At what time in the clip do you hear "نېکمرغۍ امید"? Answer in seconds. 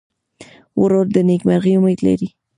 1.27-1.99